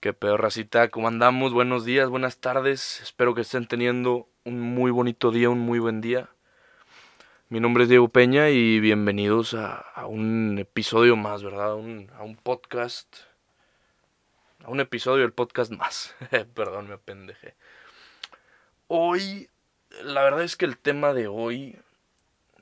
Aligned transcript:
Qué 0.00 0.14
pedo, 0.14 0.38
racita, 0.38 0.88
¿cómo 0.88 1.08
andamos? 1.08 1.52
Buenos 1.52 1.84
días, 1.84 2.08
buenas 2.08 2.38
tardes. 2.38 3.02
Espero 3.02 3.34
que 3.34 3.42
estén 3.42 3.66
teniendo 3.66 4.30
un 4.44 4.58
muy 4.58 4.90
bonito 4.90 5.30
día, 5.30 5.50
un 5.50 5.58
muy 5.58 5.78
buen 5.78 6.00
día. 6.00 6.30
Mi 7.50 7.60
nombre 7.60 7.82
es 7.82 7.90
Diego 7.90 8.08
Peña 8.08 8.48
y 8.48 8.80
bienvenidos 8.80 9.52
a, 9.52 10.06
un 10.06 10.56
episodio 10.58 11.16
más, 11.16 11.42
¿verdad? 11.42 11.72
a 11.72 11.74
un 11.74 12.38
podcast. 12.42 13.14
A 14.64 14.70
un 14.70 14.80
episodio 14.80 15.20
del 15.20 15.34
podcast 15.34 15.70
más. 15.70 16.14
Perdón, 16.54 16.88
me 16.88 16.94
apendejé. 16.94 17.54
Hoy, 18.86 19.50
la 20.02 20.22
verdad 20.22 20.44
es 20.44 20.56
que 20.56 20.64
el 20.64 20.78
tema 20.78 21.12
de 21.12 21.28
hoy 21.28 21.76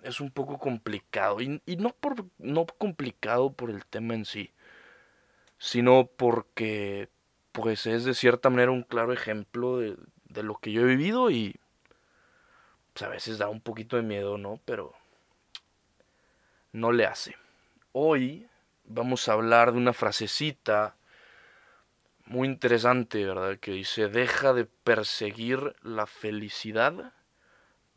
es 0.03 0.21
un 0.21 0.33
poco 0.33 0.59
complicado. 0.59 1.41
Y, 1.41 1.63
y 1.67 1.77
no, 1.77 1.91
por, 1.91 2.25
no 2.39 2.67
complicado 2.67 3.53
por 3.53 3.71
el 3.71 3.87
tema 3.87 4.15
en 4.15 4.25
sí, 4.25 4.53
sino 5.57 6.11
porque 6.17 7.09
pues 7.63 7.87
es 7.87 8.05
de 8.05 8.15
cierta 8.15 8.51
manera 8.51 8.71
un 8.71 8.85
claro 8.85 9.13
ejemplo 9.13 9.79
de, 9.79 9.97
lo 10.43 10.55
que 10.55 10.71
yo 10.71 10.83
he 10.83 10.85
vivido 10.85 11.29
y 11.29 11.57
pues 12.93 13.03
a 13.03 13.09
veces 13.09 13.39
da 13.39 13.49
un 13.49 13.61
poquito 13.61 13.97
de 13.97 14.03
miedo, 14.03 14.39
¿no? 14.39 14.61
Pero 14.65 14.95
no 16.71 16.93
le 16.93 17.05
hace. 17.05 17.35
Hoy 17.91 18.47
vamos 18.85 19.29
a 19.29 19.33
hablar 19.33 19.73
de 19.73 19.79
una 19.79 19.93
frasecita 19.93 20.95
muy 22.27 22.47
interesante, 22.47 23.25
¿verdad? 23.25 23.59
Que 23.59 23.73
dice, 23.73 24.07
deja 24.07 24.53
de 24.53 24.65
perseguir 24.65 25.75
la 25.83 26.07
felicidad 26.07 27.13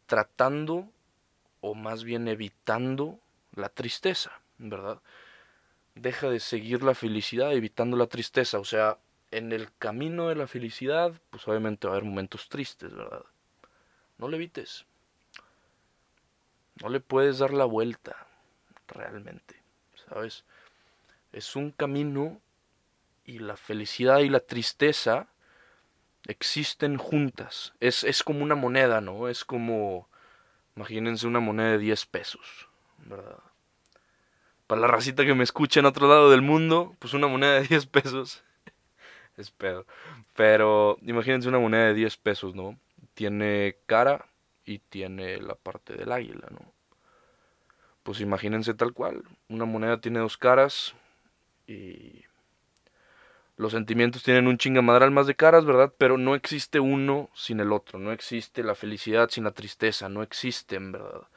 tratando 0.07 0.89
o 1.59 1.75
más 1.75 2.03
bien 2.03 2.27
evitando 2.27 3.19
la 3.53 3.69
tristeza, 3.69 4.31
¿verdad? 4.57 5.01
Deja 5.93 6.31
de 6.31 6.39
seguir 6.39 6.81
la 6.81 6.95
felicidad 6.95 7.53
evitando 7.53 7.95
la 7.95 8.07
tristeza, 8.07 8.57
o 8.57 8.65
sea, 8.65 8.97
en 9.31 9.53
el 9.53 9.69
camino 9.77 10.27
de 10.27 10.35
la 10.35 10.47
felicidad, 10.47 11.13
pues 11.29 11.47
obviamente 11.47 11.87
va 11.87 11.93
a 11.93 11.97
haber 11.97 12.07
momentos 12.07 12.49
tristes, 12.49 12.93
¿verdad? 12.93 13.23
No 14.17 14.27
le 14.27 14.35
evites. 14.35 14.85
No 16.81 16.89
le 16.89 16.99
puedes 16.99 17.39
dar 17.39 17.53
la 17.53 17.65
vuelta, 17.65 18.27
realmente, 18.87 19.61
¿sabes? 20.07 20.43
Es 21.31 21.55
un 21.55 21.71
camino 21.71 22.41
y 23.25 23.39
la 23.39 23.55
felicidad 23.55 24.19
y 24.19 24.29
la 24.29 24.41
tristeza 24.41 25.27
existen 26.27 26.97
juntas. 26.97 27.73
Es, 27.79 28.03
es 28.03 28.23
como 28.23 28.43
una 28.43 28.55
moneda, 28.55 28.99
¿no? 28.99 29.29
Es 29.29 29.45
como, 29.45 30.09
imagínense 30.75 31.25
una 31.27 31.39
moneda 31.39 31.71
de 31.71 31.77
10 31.77 32.05
pesos, 32.07 32.67
¿verdad? 32.97 33.39
Para 34.67 34.81
la 34.81 34.87
racita 34.87 35.25
que 35.25 35.35
me 35.35 35.43
escucha 35.43 35.79
en 35.79 35.85
otro 35.85 36.07
lado 36.07 36.31
del 36.31 36.41
mundo, 36.41 36.95
pues 36.99 37.13
una 37.13 37.27
moneda 37.27 37.53
de 37.61 37.67
10 37.67 37.85
pesos 37.87 38.43
es. 39.41 39.53
Pero 40.35 40.97
imagínense 41.01 41.49
una 41.49 41.59
moneda 41.59 41.85
de 41.85 41.93
10 41.93 42.17
pesos, 42.17 42.55
¿no? 42.55 42.77
Tiene 43.13 43.77
cara 43.85 44.25
y 44.65 44.79
tiene 44.79 45.37
la 45.41 45.55
parte 45.55 45.95
del 45.95 46.11
águila, 46.11 46.47
¿no? 46.51 46.71
Pues 48.03 48.21
imagínense 48.21 48.73
tal 48.73 48.93
cual. 48.93 49.23
Una 49.49 49.65
moneda 49.65 50.01
tiene 50.01 50.19
dos 50.19 50.37
caras 50.37 50.95
y 51.67 52.23
los 53.57 53.73
sentimientos 53.73 54.23
tienen 54.23 54.47
un 54.47 54.57
chingamadral 54.57 55.11
más 55.11 55.27
de 55.27 55.35
caras, 55.35 55.65
¿verdad? 55.65 55.93
Pero 55.97 56.17
no 56.17 56.33
existe 56.33 56.79
uno 56.79 57.29
sin 57.35 57.59
el 57.59 57.71
otro. 57.71 57.99
No 57.99 58.11
existe 58.11 58.63
la 58.63 58.73
felicidad 58.73 59.29
sin 59.29 59.43
la 59.43 59.51
tristeza. 59.51 60.09
No 60.09 60.23
existen, 60.23 60.91
¿verdad? 60.91 61.27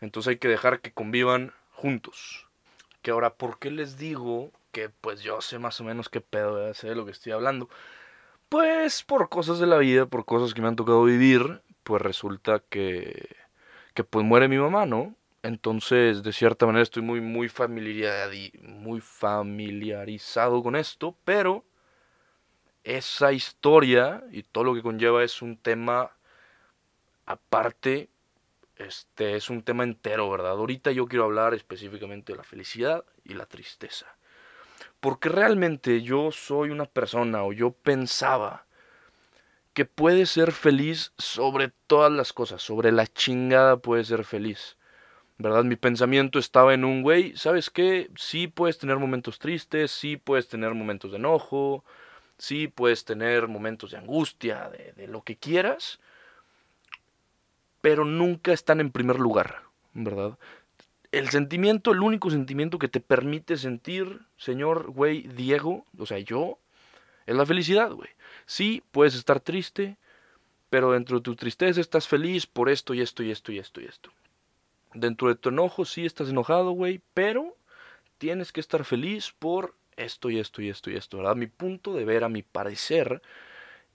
Entonces 0.00 0.30
hay 0.30 0.36
que 0.36 0.46
dejar 0.48 0.80
que 0.80 0.92
convivan 0.92 1.52
juntos. 1.72 2.46
Que 3.02 3.10
ahora, 3.10 3.34
¿por 3.34 3.58
qué 3.58 3.72
les 3.72 3.98
digo 3.98 4.52
que 4.76 4.90
pues 4.90 5.22
yo 5.22 5.40
sé 5.40 5.58
más 5.58 5.80
o 5.80 5.84
menos 5.84 6.10
qué 6.10 6.20
pedo, 6.20 6.74
sé 6.74 6.88
de 6.90 6.94
lo 6.94 7.06
que 7.06 7.12
estoy 7.12 7.32
hablando. 7.32 7.70
Pues 8.50 9.02
por 9.02 9.30
cosas 9.30 9.58
de 9.58 9.66
la 9.66 9.78
vida, 9.78 10.04
por 10.04 10.26
cosas 10.26 10.52
que 10.52 10.60
me 10.60 10.68
han 10.68 10.76
tocado 10.76 11.02
vivir, 11.04 11.62
pues 11.82 12.02
resulta 12.02 12.62
que, 12.68 13.36
que 13.94 14.04
pues 14.04 14.26
muere 14.26 14.48
mi 14.48 14.58
mamá, 14.58 14.84
¿no? 14.84 15.16
Entonces, 15.42 16.22
de 16.22 16.32
cierta 16.34 16.66
manera 16.66 16.82
estoy 16.82 17.02
muy, 17.02 17.22
muy, 17.22 17.50
muy 18.58 19.00
familiarizado 19.00 20.62
con 20.62 20.76
esto, 20.76 21.16
pero 21.24 21.64
esa 22.84 23.32
historia 23.32 24.24
y 24.30 24.42
todo 24.42 24.64
lo 24.64 24.74
que 24.74 24.82
conlleva 24.82 25.24
es 25.24 25.40
un 25.40 25.56
tema 25.56 26.10
aparte, 27.24 28.10
este 28.76 29.36
es 29.36 29.48
un 29.48 29.62
tema 29.62 29.84
entero, 29.84 30.28
¿verdad? 30.28 30.52
Ahorita 30.52 30.92
yo 30.92 31.06
quiero 31.06 31.24
hablar 31.24 31.54
específicamente 31.54 32.34
de 32.34 32.36
la 32.36 32.44
felicidad 32.44 33.06
y 33.24 33.32
la 33.32 33.46
tristeza. 33.46 34.16
Porque 35.06 35.28
realmente 35.28 36.02
yo 36.02 36.32
soy 36.32 36.70
una 36.70 36.86
persona 36.86 37.44
o 37.44 37.52
yo 37.52 37.70
pensaba 37.70 38.66
que 39.72 39.84
puede 39.84 40.26
ser 40.26 40.50
feliz 40.50 41.12
sobre 41.16 41.70
todas 41.86 42.10
las 42.10 42.32
cosas, 42.32 42.60
sobre 42.60 42.90
la 42.90 43.06
chingada 43.06 43.76
puede 43.76 44.02
ser 44.02 44.24
feliz. 44.24 44.76
¿Verdad? 45.38 45.62
Mi 45.62 45.76
pensamiento 45.76 46.40
estaba 46.40 46.74
en 46.74 46.84
un 46.84 47.04
güey, 47.04 47.36
¿sabes 47.36 47.70
qué? 47.70 48.10
Sí 48.16 48.48
puedes 48.48 48.78
tener 48.78 48.98
momentos 48.98 49.38
tristes, 49.38 49.92
sí 49.92 50.16
puedes 50.16 50.48
tener 50.48 50.74
momentos 50.74 51.12
de 51.12 51.18
enojo, 51.18 51.84
sí 52.36 52.66
puedes 52.66 53.04
tener 53.04 53.46
momentos 53.46 53.92
de 53.92 53.98
angustia, 53.98 54.70
de, 54.70 54.92
de 54.96 55.06
lo 55.06 55.22
que 55.22 55.36
quieras, 55.36 56.00
pero 57.80 58.04
nunca 58.04 58.52
están 58.52 58.80
en 58.80 58.90
primer 58.90 59.20
lugar, 59.20 59.62
¿verdad? 59.94 60.36
El 61.12 61.28
sentimiento, 61.30 61.92
el 61.92 62.00
único 62.00 62.30
sentimiento 62.30 62.78
que 62.78 62.88
te 62.88 63.00
permite 63.00 63.56
sentir, 63.56 64.20
señor, 64.36 64.90
güey, 64.90 65.22
Diego, 65.22 65.84
o 65.98 66.06
sea, 66.06 66.18
yo, 66.18 66.58
es 67.26 67.34
la 67.34 67.46
felicidad, 67.46 67.90
güey. 67.92 68.08
Sí, 68.46 68.82
puedes 68.92 69.14
estar 69.14 69.40
triste, 69.40 69.96
pero 70.70 70.92
dentro 70.92 71.18
de 71.18 71.22
tu 71.22 71.36
tristeza 71.36 71.80
estás 71.80 72.08
feliz 72.08 72.46
por 72.46 72.68
esto 72.68 72.94
y 72.94 73.00
esto 73.00 73.22
y 73.22 73.30
esto 73.30 73.52
y 73.52 73.58
esto 73.58 73.80
y 73.80 73.84
esto. 73.84 74.10
Dentro 74.94 75.28
de 75.28 75.34
tu 75.34 75.50
enojo 75.50 75.84
sí 75.84 76.06
estás 76.06 76.28
enojado, 76.28 76.70
güey, 76.70 77.00
pero 77.14 77.56
tienes 78.18 78.52
que 78.52 78.60
estar 78.60 78.84
feliz 78.84 79.34
por 79.38 79.74
esto 79.96 80.30
y 80.30 80.38
esto 80.38 80.62
y 80.62 80.68
esto 80.68 80.90
y 80.90 80.96
esto, 80.96 81.18
¿verdad? 81.18 81.36
Mi 81.36 81.46
punto 81.46 81.94
de 81.94 82.04
ver, 82.04 82.24
a 82.24 82.28
mi 82.28 82.42
parecer, 82.42 83.22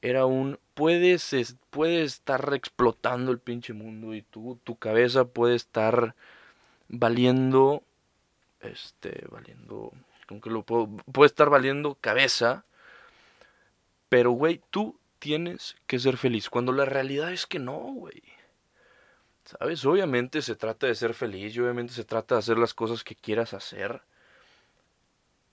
era 0.02 0.26
un 0.26 0.60
puedes, 0.74 1.56
puedes 1.70 2.14
estar 2.14 2.54
explotando 2.54 3.32
el 3.32 3.40
pinche 3.40 3.74
mundo 3.74 4.14
y 4.14 4.24
tú, 4.24 4.60
tu 4.64 4.76
cabeza 4.78 5.26
puede 5.26 5.56
estar 5.56 6.16
valiendo, 6.92 7.84
este, 8.60 9.26
valiendo, 9.32 9.92
¿cómo 10.28 10.42
que 10.42 10.50
lo 10.50 10.64
puedo? 10.64 10.88
Puede 11.12 11.28
estar 11.28 11.50
valiendo 11.50 11.96
cabeza, 11.96 12.66
pero, 14.10 14.32
güey, 14.32 14.62
tú 14.70 15.00
tienes 15.20 15.78
que 15.88 16.00
ser 16.00 16.18
feliz, 16.18 16.50
cuando 16.50 16.74
la 16.74 16.86
realidad 16.86 17.32
es 17.32 17.48
que 17.48 17.60
no, 17.60 17.78
güey. 17.78 18.22
¿Sabes? 19.46 19.86
Obviamente 19.86 20.42
se 20.42 20.56
trata 20.56 20.88
de 20.88 20.96
ser 20.96 21.14
feliz 21.14 21.56
y 21.56 21.60
obviamente 21.62 21.94
se 21.94 22.04
trata 22.04 22.36
de 22.36 22.40
hacer 22.40 22.58
las 22.58 22.74
cosas 22.74 23.04
que 23.04 23.16
quieras 23.16 23.54
hacer. 23.54 24.02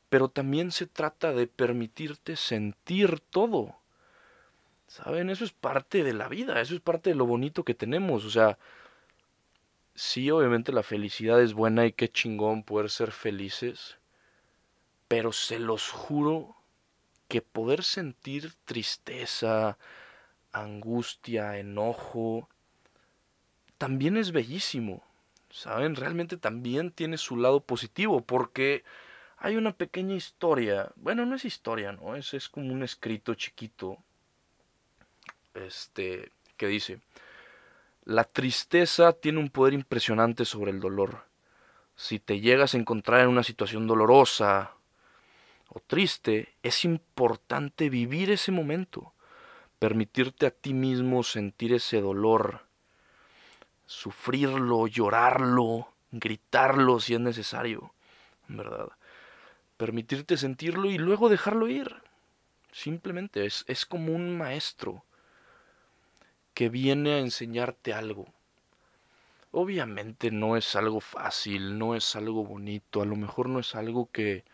Pero 0.08 0.28
también 0.28 0.72
se 0.72 0.86
trata 0.86 1.32
de 1.32 1.46
permitirte 1.46 2.36
sentir 2.36 3.20
todo. 3.20 3.76
¿Saben? 4.86 5.30
Eso 5.30 5.44
es 5.44 5.52
parte 5.52 6.02
de 6.02 6.14
la 6.14 6.28
vida, 6.28 6.60
eso 6.60 6.74
es 6.74 6.80
parte 6.80 7.10
de 7.10 7.16
lo 7.16 7.26
bonito 7.26 7.64
que 7.64 7.74
tenemos. 7.74 8.24
O 8.24 8.30
sea, 8.30 8.58
sí, 9.98 10.30
obviamente 10.30 10.72
la 10.72 10.82
felicidad 10.82 11.42
es 11.42 11.54
buena 11.54 11.84
y 11.84 11.92
qué 11.92 12.08
chingón 12.08 12.62
poder 12.62 12.88
ser 12.88 13.10
felices, 13.10 13.98
pero 15.08 15.32
se 15.32 15.58
los 15.58 15.90
juro 15.90 16.56
que 17.28 17.42
poder 17.42 17.82
sentir 17.82 18.54
tristeza, 18.64 19.76
angustia, 20.52 21.58
enojo, 21.58 22.48
también 23.76 24.16
es 24.16 24.32
bellísimo. 24.32 25.02
¿Saben? 25.50 25.96
Realmente 25.96 26.36
también 26.36 26.92
tiene 26.92 27.16
su 27.16 27.36
lado 27.36 27.60
positivo 27.60 28.20
porque 28.20 28.84
hay 29.38 29.56
una 29.56 29.72
pequeña 29.72 30.14
historia. 30.14 30.92
Bueno, 30.96 31.26
no 31.26 31.36
es 31.36 31.44
historia, 31.44 31.92
¿no? 31.92 32.16
Es, 32.16 32.34
es 32.34 32.48
como 32.48 32.72
un 32.72 32.82
escrito 32.82 33.34
chiquito. 33.34 33.98
Este, 35.54 36.30
que 36.56 36.66
dice, 36.66 37.00
la 38.08 38.24
tristeza 38.24 39.12
tiene 39.12 39.38
un 39.38 39.50
poder 39.50 39.74
impresionante 39.74 40.46
sobre 40.46 40.70
el 40.70 40.80
dolor. 40.80 41.26
Si 41.94 42.18
te 42.18 42.40
llegas 42.40 42.72
a 42.72 42.78
encontrar 42.78 43.20
en 43.20 43.28
una 43.28 43.42
situación 43.42 43.86
dolorosa 43.86 44.72
o 45.68 45.80
triste, 45.80 46.54
es 46.62 46.86
importante 46.86 47.90
vivir 47.90 48.30
ese 48.30 48.50
momento, 48.50 49.12
permitirte 49.78 50.46
a 50.46 50.50
ti 50.50 50.72
mismo 50.72 51.22
sentir 51.22 51.74
ese 51.74 52.00
dolor, 52.00 52.62
sufrirlo, 53.84 54.86
llorarlo, 54.86 55.92
gritarlo 56.10 57.00
si 57.00 57.12
es 57.12 57.20
necesario, 57.20 57.92
¿verdad? 58.46 58.88
Permitirte 59.76 60.38
sentirlo 60.38 60.88
y 60.90 60.96
luego 60.96 61.28
dejarlo 61.28 61.68
ir. 61.68 61.94
Simplemente 62.72 63.44
es, 63.44 63.66
es 63.68 63.84
como 63.84 64.14
un 64.14 64.34
maestro 64.38 65.04
que 66.58 66.70
viene 66.70 67.12
a 67.12 67.18
enseñarte 67.20 67.94
algo. 67.94 68.26
Obviamente 69.52 70.32
no 70.32 70.56
es 70.56 70.74
algo 70.74 70.98
fácil, 70.98 71.78
no 71.78 71.94
es 71.94 72.16
algo 72.16 72.44
bonito, 72.44 73.00
a 73.00 73.04
lo 73.04 73.14
mejor 73.14 73.48
no 73.48 73.60
es 73.60 73.76
algo 73.76 74.10
que 74.10 74.44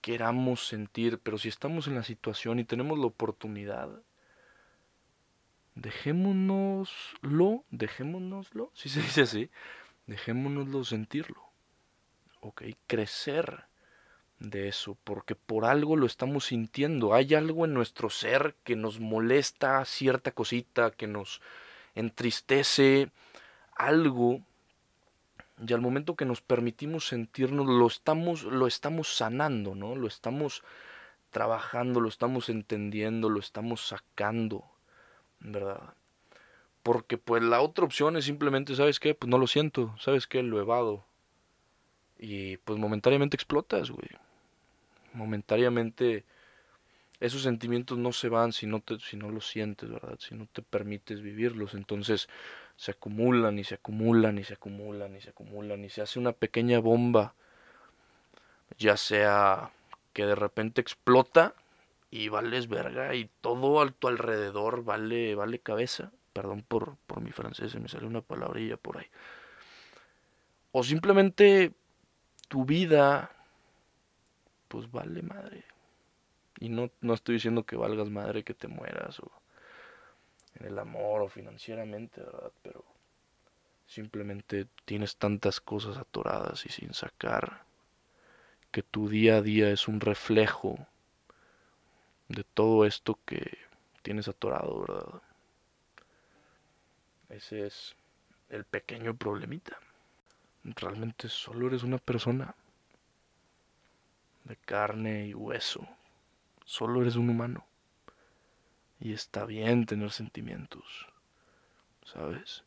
queramos 0.00 0.66
sentir, 0.66 1.20
pero 1.20 1.38
si 1.38 1.46
estamos 1.46 1.86
en 1.86 1.94
la 1.94 2.02
situación 2.02 2.58
y 2.58 2.64
tenemos 2.64 2.98
la 2.98 3.06
oportunidad, 3.06 4.02
dejémonoslo, 5.76 7.62
dejémonoslo, 7.70 8.72
si 8.74 8.88
se 8.88 9.00
dice 9.00 9.20
así, 9.20 9.50
dejémonoslo 10.08 10.82
sentirlo, 10.82 11.52
ok, 12.40 12.62
crecer 12.88 13.69
de 14.40 14.68
eso, 14.68 14.96
porque 15.04 15.36
por 15.36 15.64
algo 15.66 15.96
lo 15.96 16.06
estamos 16.06 16.46
sintiendo, 16.46 17.14
hay 17.14 17.34
algo 17.34 17.66
en 17.66 17.74
nuestro 17.74 18.10
ser 18.10 18.56
que 18.64 18.74
nos 18.74 18.98
molesta, 18.98 19.84
cierta 19.84 20.32
cosita, 20.32 20.90
que 20.90 21.06
nos 21.06 21.40
entristece, 21.94 23.10
algo 23.76 24.40
y 25.66 25.72
al 25.74 25.82
momento 25.82 26.16
que 26.16 26.24
nos 26.24 26.40
permitimos 26.40 27.06
sentirnos, 27.06 27.66
lo 27.66 27.86
estamos, 27.86 28.44
lo 28.44 28.66
estamos 28.66 29.14
sanando, 29.14 29.74
¿no? 29.74 29.94
Lo 29.94 30.06
estamos 30.06 30.62
trabajando, 31.28 32.00
lo 32.00 32.08
estamos 32.08 32.48
entendiendo, 32.48 33.28
lo 33.28 33.40
estamos 33.40 33.86
sacando, 33.86 34.64
¿verdad? 35.38 35.94
Porque 36.82 37.18
pues 37.18 37.42
la 37.42 37.60
otra 37.60 37.84
opción 37.84 38.16
es 38.16 38.24
simplemente, 38.24 38.74
¿sabes 38.74 38.98
qué? 39.00 39.14
Pues 39.14 39.28
no 39.28 39.36
lo 39.36 39.46
siento, 39.46 39.94
¿sabes 39.98 40.26
qué? 40.26 40.42
Lo 40.42 40.60
evado. 40.60 41.04
Y 42.18 42.56
pues 42.58 42.78
momentáneamente 42.78 43.36
explotas, 43.36 43.90
güey. 43.90 44.08
Momentáneamente 45.12 46.24
esos 47.20 47.42
sentimientos 47.42 47.98
no 47.98 48.12
se 48.12 48.28
van 48.28 48.52
si 48.52 48.66
no, 48.66 48.80
te, 48.80 48.98
si 48.98 49.16
no 49.16 49.30
los 49.30 49.46
sientes, 49.48 49.90
¿verdad? 49.90 50.18
Si 50.18 50.34
no 50.34 50.46
te 50.46 50.62
permites 50.62 51.20
vivirlos. 51.20 51.74
Entonces 51.74 52.28
se 52.76 52.92
acumulan 52.92 53.58
y 53.58 53.64
se 53.64 53.74
acumulan 53.74 54.38
y 54.38 54.44
se 54.44 54.54
acumulan 54.54 55.14
y 55.14 55.20
se 55.20 55.30
acumulan 55.30 55.84
y 55.84 55.90
se 55.90 56.00
hace 56.00 56.18
una 56.18 56.32
pequeña 56.32 56.78
bomba. 56.80 57.34
Ya 58.78 58.96
sea 58.96 59.70
que 60.14 60.24
de 60.24 60.34
repente 60.34 60.80
explota 60.80 61.54
y 62.10 62.28
vales 62.28 62.68
verga 62.68 63.14
y 63.14 63.28
todo 63.40 63.82
a 63.82 63.90
tu 63.90 64.08
alrededor 64.08 64.82
vale, 64.82 65.34
vale 65.34 65.58
cabeza. 65.58 66.12
Perdón 66.32 66.64
por, 66.66 66.96
por 67.06 67.20
mi 67.20 67.32
francés, 67.32 67.72
se 67.72 67.80
me 67.80 67.88
sale 67.88 68.06
una 68.06 68.22
palabrilla 68.22 68.76
por 68.76 68.98
ahí. 68.98 69.06
O 70.72 70.82
simplemente 70.84 71.72
tu 72.48 72.64
vida, 72.64 73.30
pues 74.70 74.88
vale 74.92 75.20
madre. 75.20 75.64
Y 76.60 76.68
no, 76.68 76.90
no 77.00 77.14
estoy 77.14 77.34
diciendo 77.34 77.64
que 77.64 77.74
valgas 77.74 78.08
madre 78.08 78.44
que 78.44 78.54
te 78.54 78.68
mueras 78.68 79.18
o 79.18 79.30
en 80.54 80.66
el 80.66 80.78
amor 80.78 81.22
o 81.22 81.28
financieramente, 81.28 82.22
¿verdad? 82.22 82.52
Pero 82.62 82.84
simplemente 83.86 84.68
tienes 84.84 85.16
tantas 85.16 85.60
cosas 85.60 85.96
atoradas 85.96 86.64
y 86.66 86.68
sin 86.68 86.94
sacar 86.94 87.64
que 88.70 88.84
tu 88.84 89.08
día 89.08 89.38
a 89.38 89.42
día 89.42 89.70
es 89.70 89.88
un 89.88 90.00
reflejo 90.00 90.86
de 92.28 92.44
todo 92.44 92.86
esto 92.86 93.18
que 93.24 93.58
tienes 94.02 94.28
atorado, 94.28 94.82
¿verdad? 94.82 95.22
Ese 97.28 97.66
es 97.66 97.96
el 98.50 98.64
pequeño 98.64 99.16
problemita. 99.16 99.80
Realmente 100.62 101.28
solo 101.28 101.66
eres 101.66 101.82
una 101.82 101.98
persona 101.98 102.54
de 104.50 104.56
carne 104.56 105.28
y 105.28 105.34
hueso. 105.34 105.86
Solo 106.64 107.02
eres 107.02 107.14
un 107.14 107.30
humano. 107.30 107.64
Y 108.98 109.12
está 109.12 109.46
bien 109.46 109.86
tener 109.86 110.10
sentimientos. 110.10 111.06
¿Sabes? 112.04 112.64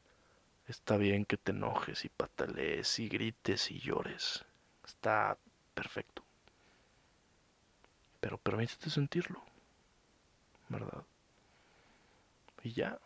Está 0.65 0.95
bien 0.95 1.25
que 1.25 1.35
te 1.35 1.51
enojes 1.51 2.05
y 2.05 2.09
patalees 2.09 2.99
y 2.99 3.09
grites 3.09 3.69
y 3.69 3.79
llores. 3.79 4.45
Está 4.85 5.37
perfecto. 5.73 6.23
Pero 8.21 8.37
permítete 8.37 8.89
sentirlo. 8.89 9.43
¿Verdad? 10.69 11.03
Y 12.63 12.71
ya. 12.71 12.97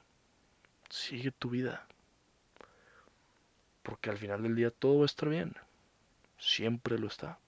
Sigue 0.90 1.32
tu 1.32 1.50
vida. 1.50 1.88
Porque 3.82 4.12
al 4.12 4.20
final 4.20 4.44
del 4.44 4.56
día 4.56 4.70
todo 4.70 5.00
va 5.00 5.04
a 5.04 5.08
estar 5.08 5.30
bien. 5.30 5.56
Siempre 6.38 7.00
lo 7.00 7.08
está. 7.08 7.40